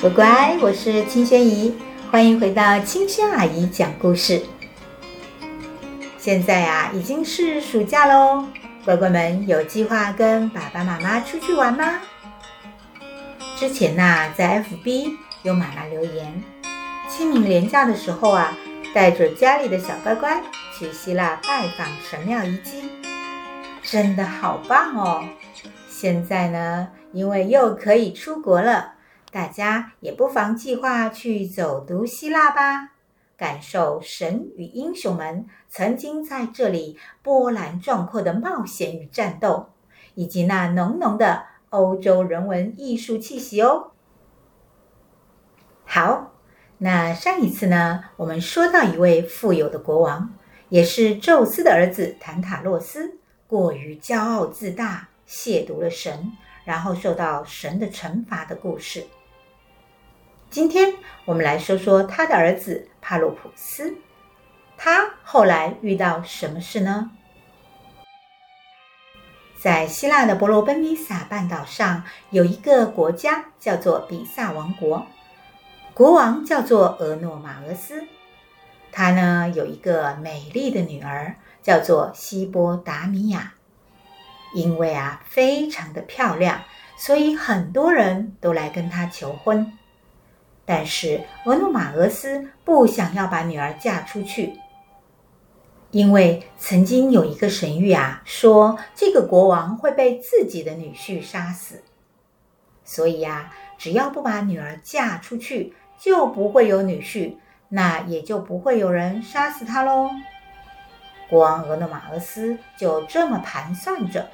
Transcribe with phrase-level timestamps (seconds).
[0.00, 1.76] 乖乖，我是清轩姨，
[2.10, 4.40] 欢迎回到清轩阿姨讲故事。
[6.16, 8.46] 现在啊，已经是暑假喽，
[8.82, 12.00] 乖乖们有计划跟爸爸妈妈出去玩吗？
[13.58, 16.42] 之前呐、在 FB 有妈妈留言，
[17.06, 18.56] 清明连假的时候啊，
[18.94, 20.40] 带着家里的小乖乖
[20.78, 22.90] 去希腊拜访神庙遗迹，
[23.82, 25.22] 真的好棒哦！
[25.90, 28.94] 现在呢，因为又可以出国了。
[29.30, 32.92] 大家也不妨计划去走读希腊吧，
[33.36, 39.70] 感受神与英雄们曾经在这里波澜壮阔的冒险与战斗，
[40.14, 43.92] 以及那浓浓的欧洲人文艺术气息哦。
[45.84, 46.32] 好，
[46.78, 50.34] 那上一次呢，我们说到一位富有的国王，
[50.68, 56.32] 也是宙斯的儿子坦塔洛斯，过于骄傲自大，亵渎了神，
[56.64, 59.04] 然后受到神的惩罚的故事。
[60.50, 60.94] 今天
[61.26, 63.96] 我们来说说他的儿子帕洛普斯，
[64.76, 67.12] 他后来遇到什么事呢？
[69.56, 75.06] 在希腊的伯罗奔尼撒半岛上，有一个国家叫做比萨王国，
[75.94, 78.02] 国王叫做俄诺马俄斯，
[78.90, 83.52] 他呢有一个美丽的女儿叫做西波达米亚，
[84.52, 86.62] 因为啊非常的漂亮，
[86.96, 89.76] 所以很多人都来跟他求婚。
[90.72, 94.54] 但是俄诺马俄斯不想要把女儿嫁出去，
[95.90, 101.82] 因为曾经有一个神谕啊，说这个国王会被自己的女婿杀死，
[102.84, 107.34] 所以呀，只要不把女儿嫁出去，就不会有女婿，
[107.68, 110.08] 那也就不会有人杀死他喽。
[111.28, 114.30] 国王俄诺马俄斯就这么盘算着，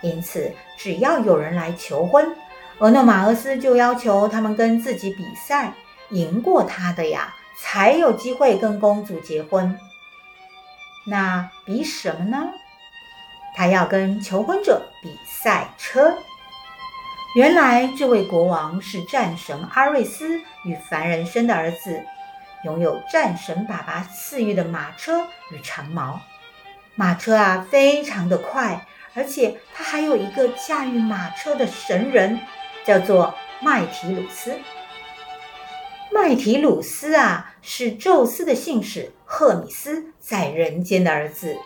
[0.00, 2.34] 因此只要有人来求婚。
[2.78, 5.72] 俄诺马俄斯就要求他们跟自己比赛，
[6.10, 9.78] 赢过他的呀，才有机会跟公主结婚。
[11.06, 12.50] 那比什么呢？
[13.56, 16.16] 他要跟求婚者比赛车。
[17.36, 22.04] 原来这位国王是战神阿瑞斯与凡人生的儿子，
[22.64, 26.20] 拥有战神爸爸赐予的马车与长矛。
[26.96, 28.84] 马车啊，非常的快，
[29.14, 32.40] 而且他还有一个驾驭马车的神人。
[32.84, 34.58] 叫做麦提鲁斯。
[36.12, 41.56] 麦提鲁斯啊，是宙斯的信使赫米斯在人间的儿子。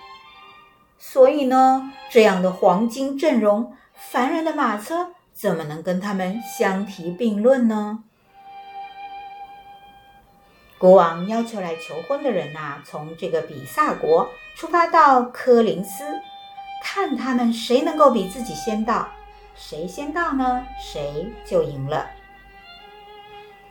[0.98, 8.04] 所以呢，这样的黄金阵容，凡人的马车怎么能跟他们相提并论呢？
[10.78, 16.04] 国王要求来求婚的人呐、从这个比萨国出发到科林斯，
[16.82, 19.08] 看他们谁能够比自己先到。
[19.58, 20.64] 谁先到呢？
[20.80, 22.08] 谁就赢了。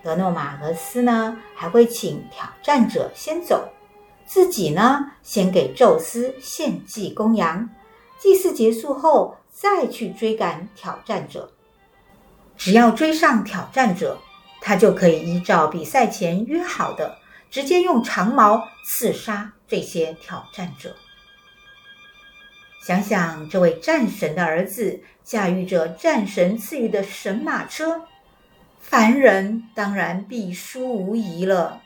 [0.03, 3.69] 俄诺马俄斯呢，还会请挑战者先走，
[4.25, 7.67] 自己呢，先给宙斯献祭公羊，
[8.19, 11.51] 祭祀结束后再去追赶挑战者。
[12.57, 14.17] 只要追上挑战者，
[14.59, 17.17] 他就可以依照比赛前约好的，
[17.49, 20.95] 直接用长矛刺杀这些挑战者。
[22.87, 28.03] 想想这位战神的儿子驾驭着战神赐予的神马车，
[28.79, 31.81] 凡人当然必输无疑了。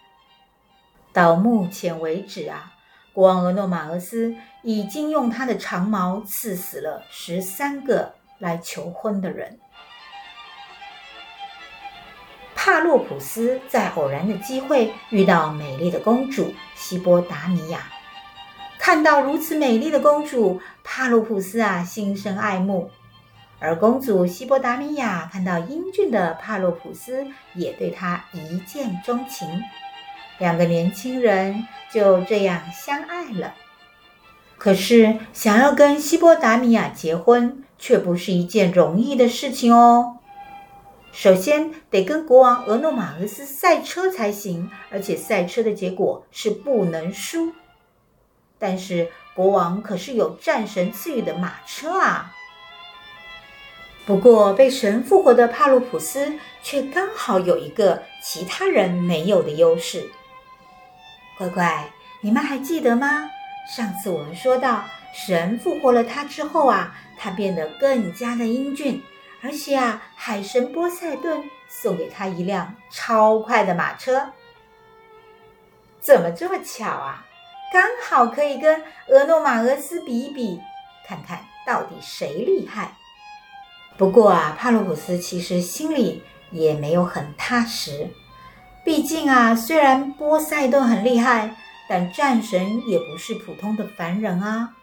[1.12, 2.74] 到目前为止啊，
[3.14, 9.60] 国王俄诺马俄斯已经用他的长矛刺死了十三个来求婚的人。
[12.54, 17.92] 帕洛普斯在偶然的机会遇到美丽的公主西波达米亚。
[18.84, 22.90] 看到如此美丽的公主，帕洛普斯啊，心生爱慕；
[23.60, 29.48] 而公主西波达米亚看到英俊的帕洛普斯，也对他一见钟情。
[30.40, 33.54] 两个年轻人就这样相爱了。
[34.58, 40.18] 可是，想要跟西波达米亚结婚，却不是一件容易的事情哦。
[41.12, 47.54] 首先，得跟国王俄诺马俄斯赛车才行，而且赛车的结果是不能输。
[48.62, 52.32] 但是国王可是有战神赐予的马车啊！
[54.06, 60.08] 不过被神复活的帕洛普斯却刚好有一个其他人没有的优势。
[61.38, 61.92] 乖乖，
[62.22, 63.30] 你们还记得吗？
[63.76, 69.02] 上次我们说到，神复活了他之后啊，他变得更加的英俊，
[69.42, 74.32] 而且啊，海神波塞顿送给他一辆超快的马车。
[76.00, 77.26] 怎么这么巧啊？
[77.72, 80.60] 刚好可以跟俄诺马俄斯比一比，
[81.08, 82.92] 看看到底谁厉害。
[83.98, 86.22] 不过啊，帕洛普斯其实心里
[86.52, 88.10] 也没有很踏实。
[88.84, 91.56] 毕竟啊，虽然波塞冬很厉害，
[91.88, 94.76] 但战神也不是普通的凡人啊。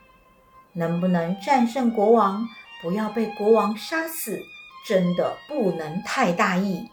[0.73, 2.49] 能不能战胜国王，
[2.81, 4.41] 不要被国王杀死，
[4.87, 6.89] 真的不能太大意。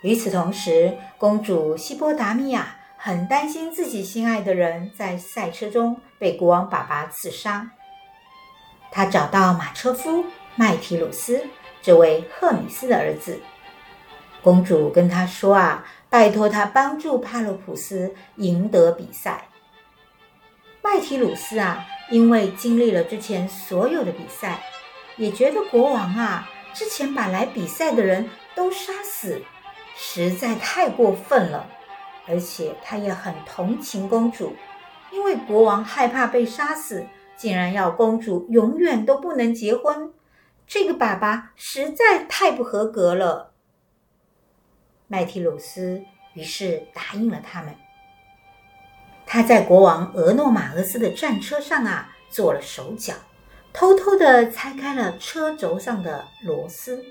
[0.00, 7.70] 与此同时，公主希波达米亚很担心自己心爱的人在赛车中被国王爸爸刺杀。
[8.90, 10.24] 他找到马车夫
[10.56, 11.46] 麦提鲁斯，
[11.82, 13.38] 这位赫米斯的儿子。
[14.40, 15.84] 公主跟他说啊。
[16.08, 19.48] 拜托他帮助帕洛普斯赢得比赛。
[20.80, 24.64] 麦提鲁斯啊，因为经历了之前所有的比赛，
[25.16, 29.42] 也觉得国王啊之前把来比赛的人都杀死，
[29.94, 31.68] 实在太过分了。
[32.26, 34.54] 而且他也很同情公主，
[35.10, 37.06] 因为国王害怕被杀死，
[37.36, 40.12] 竟然要公主永远都不能结婚。
[40.66, 43.52] 这个爸爸实在太不合格了。
[45.06, 47.74] 麦提鲁斯于是答应了他们。
[49.26, 53.14] 他在国王俄诺马俄斯的战车上啊做了手脚，
[53.72, 57.04] 偷偷的拆开了车轴上的螺丝。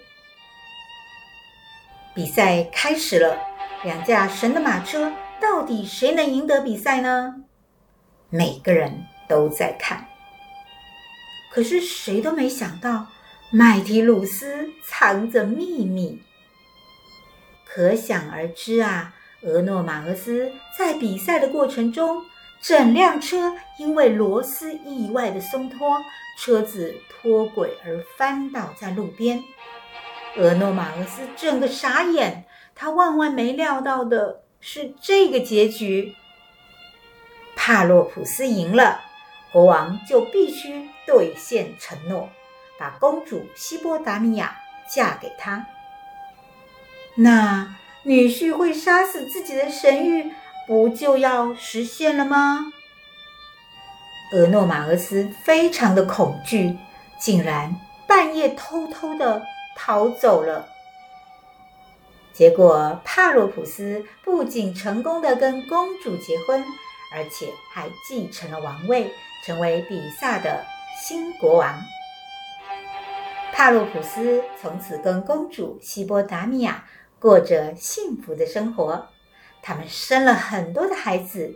[2.16, 3.38] 比赛开始了，
[3.84, 7.36] 两架神的马车到底谁能赢得比赛呢？
[8.30, 10.08] 每个人都在看，
[11.52, 13.08] 可是谁都没想到，
[13.52, 16.22] 麦提鲁斯藏着秘密。
[17.66, 22.24] 可想而知啊，俄诺马俄斯在比赛的过程中，
[22.62, 26.02] 整辆车因为螺丝意外的松脱，
[26.40, 29.44] 车子脱轨而翻倒在路边。
[30.38, 36.16] 俄诺马俄斯整个傻眼，他万万没料到的是这个结局。
[37.56, 39.00] 帕洛普斯赢了，
[39.52, 42.30] 国王就必须兑现承诺，
[42.78, 44.58] 把公主希波达米亚
[44.90, 45.66] 嫁给他。
[47.16, 50.32] 那女婿会杀死自己的神谕，
[50.68, 52.74] 不就要实现了吗？
[54.34, 56.76] 俄诺马俄斯非常的恐惧，
[57.20, 59.44] 竟然半夜偷偷的
[59.78, 60.73] 逃走了。
[62.34, 66.64] 结果帕洛普斯不仅成功的跟公主结婚，
[67.14, 69.12] 而且还继承了王位，
[69.46, 70.66] 成为比萨的
[71.00, 71.80] 新国王。
[73.54, 76.84] 帕洛普斯从此跟公主希波达米亚。
[77.20, 79.08] 过着幸福的生活，
[79.62, 81.56] 他们生了很多的孩子，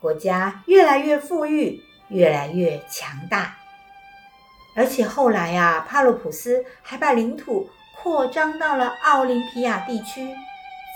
[0.00, 3.56] 国家越来越富裕，越来越强大。
[4.76, 7.68] 而且后来呀，帕洛普斯还把领土
[8.02, 10.34] 扩张到了奥林匹亚地区，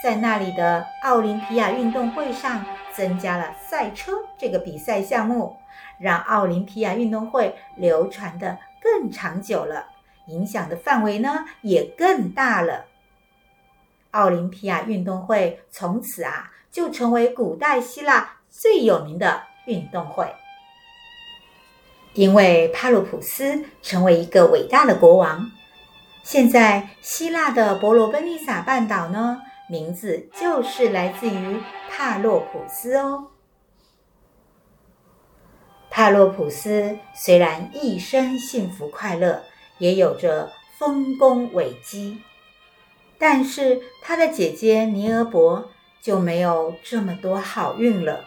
[0.02, 2.64] 在那里的奥林匹亚运动会上
[2.94, 5.54] 增加了赛车这个比赛项目，
[5.98, 9.84] 让奥林匹亚运动会流传的更长久了，
[10.28, 12.86] 影响的范围呢也更大了。
[14.12, 20.34] 奥林匹亚运动会从此啊就成为古代希腊最有名的运动会，
[22.14, 25.50] 因为帕洛普斯成为一个伟大的国王。
[26.24, 31.60] 现在希腊的伯罗奔尼撒半岛呢，名字就是来自于
[31.90, 33.26] 帕洛普斯哦。
[35.90, 39.44] 帕洛普斯虽然一生幸福快乐，
[39.76, 42.22] 也有着丰功伟绩。
[43.18, 48.24] 但是他的姐姐尼俄伯就没有这么多好运了。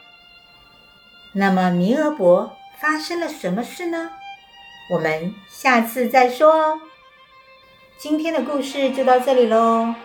[1.33, 4.11] 那么尼俄伯发生了什么事呢？
[4.91, 6.81] 我们下次再说哦。
[7.97, 9.95] 今天的故事就到这里喽，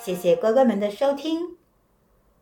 [0.00, 1.56] 谢谢乖乖们的收听，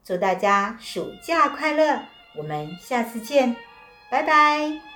[0.05, 2.03] 祝大家暑假快乐，
[2.37, 3.57] 我们下次见，
[4.11, 4.88] 拜拜。